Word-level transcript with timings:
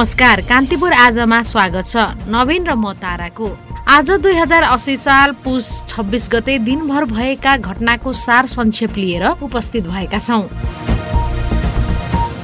नमस्कार 0.00 0.40
कान्तिपुर 0.48 0.92
आजमा 0.96 1.40
स्वागत 1.44 1.84
छ। 1.84 2.32
नवीन 2.32 2.64
र 2.64 2.72
म 2.72 2.92
ताराको। 2.96 3.48
आज 3.84 4.10
दुई 4.24 4.34
हजार 4.34 4.62
अस्सी 4.64 4.96
साल 4.96 5.30
पुस 5.44 5.66
छब्बिस 5.88 6.28
गते 6.32 6.56
दिनभर 6.64 7.04
भएका 7.04 7.56
घटनाको 7.60 8.12
सार 8.16 8.46
संक्षेप 8.48 8.96
लिएर 8.96 9.24
उपस्थित 9.44 9.84
भएका 9.84 10.18
छौँ। 10.18 10.48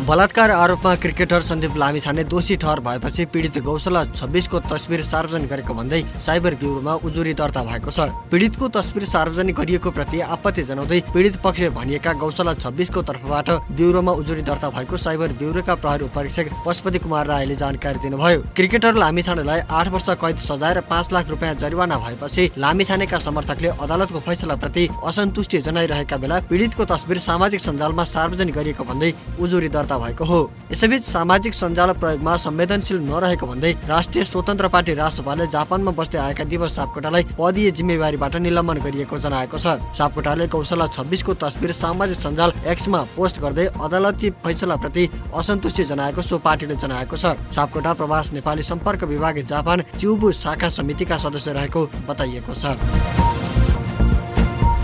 बलात्कार 0.06 0.50
आरोपमा 0.50 0.94
क्रिकेटर 0.94 1.40
सन्दीप 1.42 1.76
लामिछाने 1.76 2.24
दोषी 2.24 2.56
ठहर 2.62 2.80
भएपछि 2.80 3.24
पीडित 3.26 3.56
गौशाला 3.58 4.04
छब्बिसको 4.06 4.58
तस्विर 4.62 5.02
सार्वजनिक 5.02 5.48
गरेको 5.50 5.74
भन्दै 5.74 6.00
साइबर 6.26 6.54
ब्युरोमा 6.60 6.94
उजुरी 7.02 7.32
दर्ता 7.34 7.62
भएको 7.64 7.90
छ। 7.90 8.06
पीडितको 8.30 8.68
तस्विर 8.70 9.04
सार्वजनिक 9.04 9.56
गरिएको 9.56 9.90
प्रति 9.90 10.20
आपत्ति 10.20 10.62
जनाउँदै 10.62 11.00
पीडित 11.10 11.36
पक्ष 11.42 11.62
भनिएका 11.74 12.12
गौशाला 12.22 12.54
छब्बिसको 12.54 13.02
तर्फबाट 13.02 13.50
ब्युरोमा 13.72 14.12
उजुरी 14.14 14.42
दर्ता 14.46 14.70
भएको 14.70 14.96
साइबर 14.96 15.32
ब्युरोका 15.42 15.74
प्रहरी 15.74 16.04
उपरीक्षक 16.04 16.52
पशुपति 16.66 16.98
कुमार 17.00 17.26
राईले 17.26 17.56
जानकारी 17.56 17.98
दिनुभयो। 17.98 18.44
क्रिकेटर 18.56 18.94
लामिछानेलाई 18.94 19.60
आठ 19.72 19.88
वर्ष 19.90 20.08
कैद 20.22 20.38
सजाय 20.46 20.74
र 20.74 20.80
पाँच 20.86 21.12
लाख 21.12 21.28
रुपियाँ 21.30 21.54
जरिवाना 21.56 21.98
भएपछि 22.06 22.50
लामिछानेका 22.58 23.18
समर्थकले 23.26 23.74
अदालतको 23.74 24.20
फैसलाप्रति 24.22 24.88
असन्तुष्टि 25.04 25.58
जनाइरहेका 25.66 26.16
बेला 26.22 26.40
पीडितको 26.46 26.84
तस्विर 26.94 27.18
सामाजिक 27.26 27.66
सञ्जालमा 27.66 28.04
सार्वजनिक 28.06 28.54
गरिएको 28.54 28.84
भन्दै 28.86 29.12
उजुरी 29.42 29.68
दर्ता 29.74 29.94
भएको 29.98 30.24
हो। 30.24 30.40
यसैबीच 30.72 31.04
सामाजिक 31.04 31.54
सञ्जाल 31.54 31.92
प्रयोगमा 31.94 32.36
संवेदनशील 32.36 32.98
नरहेको 33.02 33.46
भन्दै 33.46 33.72
राष्ट्रिय 33.88 34.24
स्वतन्त्र 34.24 34.68
पार्टी 34.68 34.94
राष्ट्रसभाले 34.94 35.46
जापानमा 35.46 35.90
बस्दै 35.92 36.18
आएका 36.18 36.44
दिवस 36.46 36.76
सापकोटालाई 36.76 37.22
पदीय 37.38 37.70
जिम्मेवारीबाट 37.70 38.36
निलम्बन 38.36 38.78
गरिएको 38.84 39.18
जनाएको 39.18 39.58
छ। 39.58 39.66
सापकोटाले 39.96 40.46
कौशला 40.48 40.86
छब्बिसको 40.96 41.34
तस्विर 41.36 41.72
सामाजिक 41.74 42.18
सञ्जाल 42.18 42.52
एक्समा 42.66 43.00
पोस्ट 43.16 43.40
गर्दै 43.40 43.66
अदालती 43.78 44.30
फैसलाप्रति 44.42 45.08
असन्तुष्टि 45.34 45.84
जनाएको 45.84 46.22
सो 46.22 46.38
पार्टीले 46.40 46.76
जनाएको 46.76 47.16
छ। 47.16 47.36
सापकोटा 47.52 47.92
प्रवास 47.94 48.32
नेपाली 48.32 48.62
सम्पर्क 48.64 49.04
विभाग 49.04 49.42
जापान 49.46 49.82
च्युबु 49.98 50.32
शाखा 50.34 50.68
समितिका 50.70 51.16
सदस्य 51.18 51.52
रहेको 51.52 51.88
बताइएको 52.08 52.54
छ। 52.54 53.35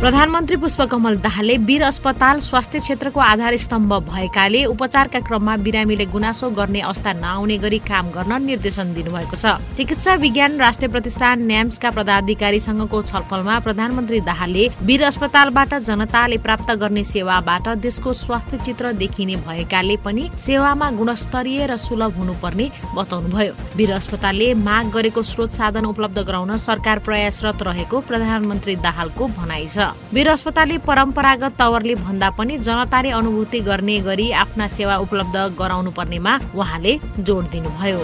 प्रधानमन्त्री 0.02 0.56
पुष्पकमल 0.56 1.16
दाहालले 1.22 1.56
वीर 1.62 1.82
अस्पताल 1.84 2.40
स्वास्थ्य 2.42 2.78
क्षेत्रको 2.78 3.20
आधार 3.22 3.56
स्तम्भ 3.56 3.92
भएकाले 4.04 4.64
उपचारका 4.64 5.18
क्रममा 5.20 5.56
बिरामीले 5.56 6.06
गुनासो 6.10 6.48
गर्ने 6.50 6.80
अवस्था 6.82 7.12
नआउने 7.14 7.58
गरी 7.58 7.78
काम 7.80 8.10
गर्न 8.10 8.42
निर्देशन 8.42 8.92
दिनुभएको 8.94 9.36
छ। 9.36 9.76
चिकित्सा 9.76 10.14
विज्ञान 10.14 10.58
राष्ट्रिय 10.58 10.90
प्रतिष्ठान 10.90 11.46
न्याम्सका 11.46 11.90
पदाधिकारीसँगको 11.90 13.02
छलफलमा 13.02 13.58
प्रधानमन्त्री 13.60 14.20
दाहालले 14.26 14.68
वीर 14.82 15.04
अस्पतालबाट 15.04 15.74
जनताले 15.86 16.38
प्राप्त 16.42 16.74
गर्ने 16.82 17.04
सेवाबाट 17.06 17.68
देशको 17.78 18.12
स्वास्थ्य 18.16 18.58
चित्र 18.58 18.92
देखिने 18.98 19.36
भएकाले 19.46 19.96
पनि 20.02 20.28
सेवामा 20.38 20.90
गुणस्तरीय 20.98 21.66
र 21.66 21.76
सुलभ 21.78 22.18
हुनुपर्ने 22.18 22.70
बताउनुभयो। 22.96 23.54
वीर 23.76 23.92
अस्पतालले 23.92 24.52
माग 24.66 24.90
गरेको 24.90 25.22
स्रोत 25.22 25.50
साधन 25.52 25.86
उपलब्ध 25.86 26.18
गराउन 26.20 26.56
सरकार 26.58 26.98
प्रयासरत 27.06 27.62
रहेको 27.62 28.00
प्रधानमन्त्री 28.10 28.76
दाहालको 28.82 29.28
भनाइ 29.38 29.66
छ। 29.68 29.91
वीर 30.12 30.28
अस्पतालले 30.28 30.78
परम्परागत 30.86 31.58
तवरले 31.58 31.94
भन्दा 32.04 32.30
पनि 32.38 32.58
जनताले 32.58 33.10
अनुभूति 33.10 33.60
गर्ने 33.60 33.98
गरी 34.00 34.30
आफ्ना 34.44 34.66
सेवा 34.68 34.96
उपलब्ध 34.98 35.36
गराउनु 35.58 35.90
पर्नेमा 35.90 36.38
उहाँले 36.54 36.98
जोड 37.18 37.50
दिनुभयो। 37.50 38.00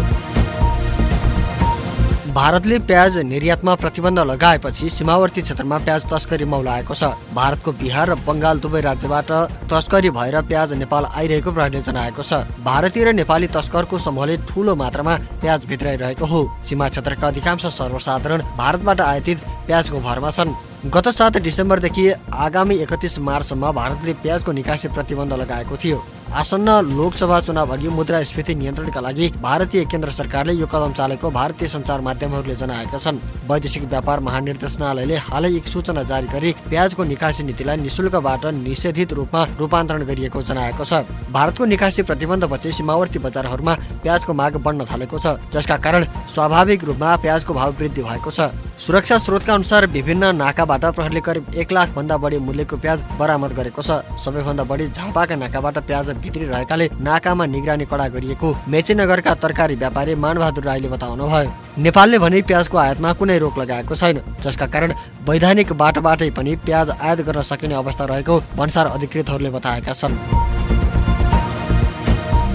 भारतले 2.29 2.79
प्याज 2.79 3.17
निर्यातमा 3.19 3.75
प्रतिबन्ध 3.75 4.19
लगाएपछि 4.21 4.89
सीमावर्ती 4.91 5.43
क्षेत्रमा 5.43 5.79
प्याज 5.79 6.05
तस्करी 6.07 6.45
मौलाएको 6.45 6.95
छ। 6.95 7.05
भारतको 7.35 7.73
बिहार 7.73 8.09
र 8.09 8.15
बङ्गाल 8.27 8.59
दुवै 8.61 8.81
राज्यबाट 8.81 9.31
तस्करी 9.67 10.11
भएर 10.11 10.41
प्याज 10.47 10.73
नेपाल 10.79 11.05
आइरहेको 11.09 11.51
प्रहरीले 11.53 11.83
जनाएको 11.83 12.23
छ। 12.23 12.47
भारतीय 12.63 13.05
र 13.05 13.13
नेपाली 13.17 13.47
तस्करको 13.49 13.99
समूहले 13.99 14.37
ठुलो 14.47 14.75
मात्रामा 14.77 15.17
प्याज 15.41 15.67
भित्राइरहेको 15.67 16.27
हो। 16.27 16.41
सीमा 16.63 16.89
क्षेत्रका 16.89 17.27
अधिकांश 17.27 17.67
सर्वसाधारण 17.67 18.43
भारतबाट 18.55 19.01
आयातित 19.01 19.39
प्याजको 19.67 19.99
भरमा 19.99 20.31
छन्। 20.31 20.55
गत 20.87 21.09
सात 21.09 21.37
डिसेम्बरदेखि 21.43 22.11
आगामी 22.39 22.75
एकतिस 22.77 23.19
मार्चसम्म 23.19 23.71
भारतले 23.75 24.13
प्याजको 24.15 24.53
निकासी 24.53 24.89
प्रतिबन्ध 24.89 25.33
लगाएको 25.33 25.77
थियो। 25.77 25.97
आसन्न 26.31 26.71
लोकसभा 26.95 27.41
चुनाव 27.41 27.73
अघि 27.75 27.89
मुद्रास्फीति 27.89 28.55
नियन्त्रणका 28.55 29.01
लागि 29.01 29.29
भारतीय 29.43 29.85
केन्द्र 29.91 30.11
सरकारले 30.11 30.53
यो 30.55 30.67
कदम 30.67 30.93
चालेको 30.93 31.31
भारतीय 31.31 31.69
सञ्चार 31.69 32.01
माध्यमहरूले 32.01 32.55
जनाएका 32.55 32.99
छन्। 32.99 33.19
वैदेशिक 33.51 33.85
व्यापार 33.91 34.21
महानिर्देशनालयले 34.21 35.17
हालै 35.19 35.53
एक 35.57 35.67
सूचना 35.67 36.03
जारी 36.05 36.27
गरी 36.29 36.53
प्याजको 36.71 37.05
निकासी 37.05 37.43
नीतिलाई 37.43 37.77
निशुल्कबाट 37.83 38.47
निषेधित 38.63 39.13
रूपमा 39.19 39.45
रूपान्तरण 39.59 40.07
गरिएको 40.07 40.43
जनाएको 40.45 40.85
छ। 40.85 41.03
भारतको 41.33 41.65
निकासी 41.75 42.03
प्रतिबन्धपछि 42.07 42.73
सीमावर्ती 42.73 43.19
बजारहरूमा 43.19 43.75
प्याजको 44.07 44.33
माग 44.33 44.63
बढ्न 44.63 44.87
थालेको 44.87 45.19
छ 45.19 45.37
जसका 45.51 45.77
कारण 45.83 46.07
स्वाभाविक 46.31 46.85
रूपमा 46.85 47.17
प्याजको 47.19 47.55
भाव 47.55 47.75
वृद्धि 47.81 48.03
भएको 48.03 48.31
छ। 48.31 48.51
सुरक्षा 48.79 49.17
स्रोतका 49.19 49.55
अनुसार 49.55 49.87
विभिन्न 49.87 50.25
नाकाबाट 50.37 50.85
प्रहरीले 50.97 51.21
करिब 51.21 51.55
एक 51.55 51.73
लाख 51.73 51.89
भन्दा 51.95 52.17
बढी 52.17 52.39
मूल्यको 52.39 52.77
प्याज 52.77 53.03
बरामद 53.19 53.53
गरेको 53.53 53.83
छ। 53.83 53.91
सबैभन्दा 54.25 54.65
बढी 54.65 54.87
झापाका 54.89 55.37
नाकाबाट 55.37 55.79
प्याज 55.87 56.11
भित्री 56.23 56.45
रहेकाले 56.47 56.89
नाकामा 57.01 57.47
निगरानी 57.47 57.85
कडा 57.91 58.07
गरिएको 58.09 58.55
मेचीनगरका 58.69 59.35
तरकारी 59.43 59.75
व्यापारी 59.75 60.15
मानबहादुर 60.25 60.65
राईले 60.65 60.89
बताउनु 60.89 61.27
भयो 61.27 61.51
नेपालले 61.83 62.19
भने 62.19 62.43
प्याजको 62.45 62.79
आयातमा 62.79 63.13
कुनै 63.19 63.39
रोक 63.39 63.59
लगाएको 63.59 63.95
छैन 63.97 64.21
जसका 64.45 64.67
कारण 64.69 64.95
वैधानिक 65.29 65.73
बाटोबाटै 65.75 66.31
पनि 66.39 66.57
प्याज 66.65 66.91
आयात 66.93 67.21
गर्न 67.27 67.43
सकिने 67.51 67.75
अवस्था 67.83 68.05
रहेको 68.07 68.41
भन्सार 68.57 68.87
अधिकृतहरूले 68.95 69.51
बताएका 69.51 69.93
छन्। 69.93 70.58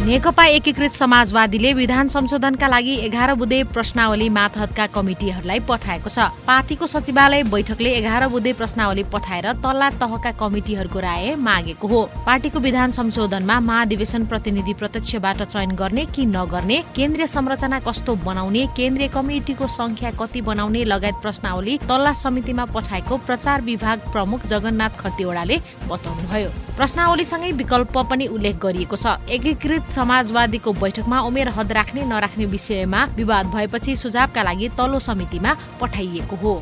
नेकपा 0.03 0.44
एकीकृत 0.46 0.91
समाजवादीले 0.91 1.72
विधान 1.74 2.08
संशोधनका 2.08 2.68
लागि 2.68 2.96
एघार 3.06 3.34
बुधे 3.34 3.62
प्रश्नावली 3.64 4.28
मातहतका 4.30 4.88
कमिटीहरूलाई 4.96 5.59
पठाएको 5.69 6.09
छ। 6.09 6.19
पार्टीको 6.44 6.88
सचिवालय 6.88 7.44
बैठकले 7.47 7.91
एघार 7.91 8.28
बुधे 8.28 8.53
प्रश्नावली 8.53 9.03
पठाएर 9.13 9.47
तल्ला 9.63 9.90
तहका 9.96 10.31
कमिटीहरूको 10.36 11.00
राय 11.00 11.36
मागेको 11.40 11.88
हो। 11.88 12.02
पार्टीको 12.25 12.59
विधान 12.59 12.92
संशोधनमा 12.92 13.59
महाधिवेशन 13.62 14.25
प्रतिनिधि 14.25 14.74
प्रत्यक्षबाट 14.74 15.42
चयन 15.44 15.72
गर्ने 15.80 16.06
कि 16.12 16.25
नगर्ने 16.28 16.84
केन्द्रीय 16.96 17.28
संरचना 17.30 17.80
कस्तो 17.88 18.16
बनाउने 18.28 18.66
केन्द्रीय 18.75 19.08
कमिटीको 19.16 19.68
संख्या 19.69 20.12
कति 20.19 20.42
बनाउने 20.44 20.84
लगायत 20.84 21.24
प्रश्नावली 21.24 21.78
तल्ला 21.88 22.13
समितिमा 22.24 22.66
पठाएको 22.75 23.18
प्रचार 23.24 23.62
विभाग 23.62 24.12
प्रमुख 24.12 24.46
जगन्नाथ 24.52 25.00
खतिवड़ाले 25.00 25.58
बताउनुभयो। 25.88 26.52
प्रश्नावलीसँगै 26.76 27.52
विकल्प 27.54 27.98
पनि 28.10 28.26
उल्लेख 28.28 28.56
गरिएको 28.58 28.96
छ। 28.96 29.06
एकीकृत 29.30 29.90
समाजवादीको 29.92 30.74
बैठकमा 30.74 31.20
उमेर 31.22 31.50
हद 31.50 31.72
राख्ने 31.72 32.06
नराख्ने 32.06 32.46
विषयमा 32.50 33.04
विवाद 33.16 33.46
भएपछि 33.54 33.96
सुझावका 33.96 34.44
लागि 34.44 34.70
तल्लो 34.78 35.00
समितिमा 35.00 35.52
पठाइएको 35.82 36.36
हो। 36.36 36.54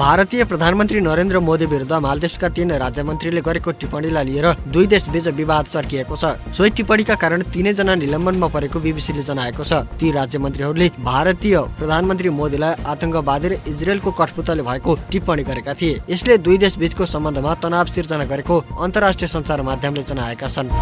भारतीय 0.00 0.44
प्रधानमन्त्री 0.44 1.00
नरेन्द्र 1.00 1.38
मोदी 1.38 1.66
विरुद्ध 1.66 1.92
मालदिप्सका 1.92 2.48
तीन 2.56 2.70
राज्य 2.80 3.02
मन्त्रीले 3.04 3.40
गरेको 3.44 3.70
टिप्पणीलाई 3.80 4.24
लिएर 4.24 4.46
दुई 4.72 4.86
देशबीच 4.86 5.26
विवाद 5.36 5.64
चर्किएको 5.66 6.16
छ। 6.16 6.24
सोही 6.56 6.70
टिप्पणीका 6.72 7.14
कारण 7.20 7.42
तिनैजना 7.52 7.94
निलम्बनमा 8.00 8.48
परेको 8.48 8.80
बिबिसीले 8.80 9.22
जनाएको 9.22 9.60
छ। 9.60 9.84
ती 10.00 10.10
राज्य 10.10 10.38
मन्त्रीहरूले 10.40 10.88
भारतीय 11.04 11.56
प्रधानमन्त्री 11.76 12.28
मोदीलाई 12.32 12.80
आतंकवादी 12.82 13.48
र 13.48 13.60
इजरायलको 13.68 14.10
कठपुतले 14.16 14.62
भएको 14.64 14.90
टिप्पणी 15.12 15.42
गरेका 15.44 15.72
थिए। 15.76 16.00
यसले 16.08 16.38
दुई 16.40 16.56
देशबीचको 16.64 17.04
सम्बन्धमा 17.06 17.54
तनाव 17.60 17.92
सिर्जना 17.92 18.24
गरेको 18.24 18.56
अन्तर्राष्ट्रिय 18.80 19.28
सञ्चार 19.28 19.62
माध्यमले 19.68 20.02
जनाएका 20.08 20.48
छन्। 20.48 20.72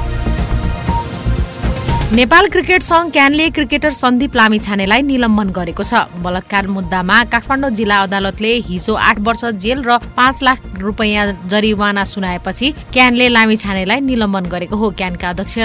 नेपाल 2.08 2.46
क्रिकेट 2.48 2.82
सङ्घ 2.82 3.10
क्यानले 3.12 3.48
क्रिकेटर 3.50 3.92
सन्दीप 3.92 4.36
लामिछानेलाई 4.36 5.02
निलम्बन 5.02 5.48
गरेको 5.52 5.84
छ। 5.84 6.08
बलात्कार 6.24 6.66
मुद्दामा 6.66 7.16
काठमाडौँ 7.28 7.70
जिल्ला 7.70 7.98
अदालतले 8.02 8.52
हिजो 8.64 8.94
आठ 8.96 9.18
वर्ष 9.20 9.44
जेल 9.60 9.84
र 9.84 9.98
पाँच 10.16 10.42
लाख 10.42 10.58
रुपियाँ 10.80 11.26
जरिवाना 11.52 12.04
सुनाएपछि 12.08 12.72
क्यानले 12.96 13.28
लामिछानेलाई 13.28 14.00
निलम्बन 14.00 14.44
गरेको 14.48 14.76
हो। 14.76 14.90
क्यानका 14.96 15.28
अध्यक्ष 15.28 15.58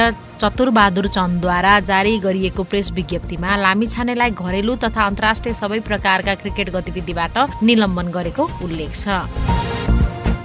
चतुरबहादुर 0.44 1.07
चन्दद्वारा 1.16 1.80
जारी 1.88 2.19
गरिएको 2.19 2.63
प्रेस 2.68 2.92
विज्ञप्तिमा 2.92 3.56
लामिछानेलाई 3.63 4.31
घरेलु 4.36 4.75
तथा 4.84 5.07
अन्तर्राष्ट्रिय 5.07 5.54
सबै 5.56 5.80
प्रकारका 5.88 6.36
क्रिकेट 6.44 6.75
गतिविधिबाट 6.75 7.63
निलम्बन 7.63 8.12
गरेको 8.12 8.50
उल्लेख 8.68 8.92
छ। 8.96 9.24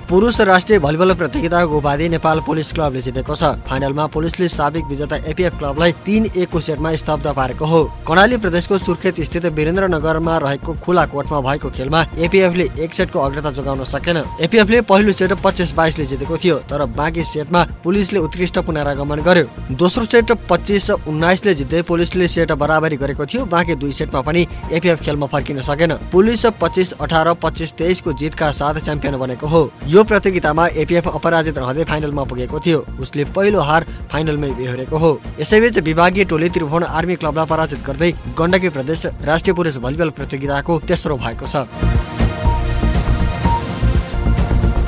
पुरुष 0.09 0.41
राष्ट्रिय 0.41 0.79
भलिबल 0.79 1.13
प्रतियोगिताको 1.15 1.77
उपाधि 1.79 2.09
नेपाल 2.09 2.41
पुलिस 2.41 2.73
क्लबले 2.73 3.01
जितेको 3.03 3.35
छ। 3.37 3.45
फाइनलमा 3.69 4.07
पुलिसले 4.09 4.47
साबिक 4.49 4.85
विजेता 4.89 5.17
एपिएफ 5.29 5.59
क्लबलाई 5.59 5.93
तीन 6.05 6.27
एकको 6.35 6.61
सेटमा 6.61 6.95
स्तब्ध 6.97 7.27
पारेको 7.37 7.67
हो। 7.67 7.83
कर्णाली 8.09 8.37
प्रदेशको 8.39 8.79
सुर्खेत 8.79 9.21
स्थित 9.21 9.47
वीरेन्द्रनगरमा 9.53 10.37
रहेको 10.39 10.75
खुला 10.81 11.05
कोर्टमा 11.07 11.41
भएको 11.41 11.71
खेलमा 11.71 12.01
एपिएफले 12.19 12.69
एक 12.79 12.95
सेटको 12.95 13.19
अग्रता 13.21 13.51
जोगाउन 13.51 13.85
सकेन। 13.85 14.23
एपिएफले 14.41 14.81
पहिलो 14.89 15.13
सेट 15.13 15.33
पच्चिस 15.45 15.73
बाइसले 15.75 16.07
जितेको 16.07 16.37
थियो 16.39 16.57
तर 16.65 16.85
बाँकी 16.97 17.25
सेटमा 17.25 17.65
पुलिसले 17.85 18.19
उत्कृष्ट 18.21 18.59
पुनरागमन 18.61 19.21
गर्यो। 19.21 19.77
दोस्रो 19.77 20.05
सेट 20.07 20.33
पच्चिस 20.49 20.91
उन्नाइसले 21.05 21.55
जित्दै 21.55 21.83
पुलिसले 21.85 22.29
सेट 22.29 22.53
बराबरी 22.55 22.97
गरेको 22.97 23.27
थियो 23.27 23.45
बाँकी 23.47 23.75
दुई 23.77 23.93
सेटमा 23.93 24.21
पनि 24.23 24.47
एपिएफ 24.73 25.05
खेलमा 25.05 25.27
फर्किन 25.27 25.61
सकेन। 25.61 25.97
पुलिस 26.09 26.47
पच्चिस 26.57 26.93
अठार 26.95 27.33
पच्चिस 27.45 27.73
तेइसको 27.75 28.13
जितका 28.15 28.51
साथ 28.55 28.81
च्याम्पियन 28.81 29.19
बनेको 29.19 29.47
हो। 29.47 29.65
यो 29.99 30.03
प्रतियोगितामा 30.05 30.67
एपिएफ 30.79 31.07
अपराजित 31.09 31.57
रहँदै 31.59 31.85
फाइनलमा 31.85 32.25
पुगेको 32.31 32.59
थियो। 32.63 32.79
उसले 33.03 33.25
पहिलो 33.35 33.61
हार 33.61 33.83
फाइनलमै 34.07 34.51
बेहोरेको 34.55 34.97
हो। 34.97 35.11
यसैबीच 35.41 35.79
विभागीय 35.83 36.25
टोली 36.31 36.49
त्रिभुवन 36.55 36.83
आर्मी 36.87 37.17
क्लबलाई 37.19 37.47
पराजित 37.51 37.81
गर्दै 37.83 38.11
गण्डकी 38.39 38.69
प्रदेश 38.71 39.03
राष्ट्रिय 39.27 39.55
पुरुष 39.59 39.77
भलिबल 39.83 40.11
प्रतियोगिताको 40.15 40.79
तेस्रो 40.87 41.17
भएको 41.19 41.47
छ। 41.51 41.67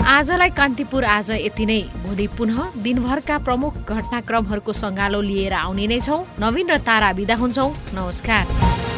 आजलाई 0.06 0.50
कान्तिपुर 0.54 1.04
आज 1.04 1.30
यति 1.42 1.66
नै। 1.66 1.80
भोलि 2.06 2.26
पुनः 2.38 2.58
दिनभरका 2.78 3.38
प्रमुख 3.42 3.90
घटनाक्रमहरूको 3.90 4.72
सङ्गालो 4.74 5.20
लिएर 5.26 5.52
आउने 5.58 5.86
नै 5.90 6.00
छौँ। 6.06 6.22
नवीन 6.38 6.70
र 6.70 6.78
तारा 6.86 7.12
बिदा 7.18 7.34
हुन्छौँ। 7.34 7.70
नमस्कार। 7.98 8.89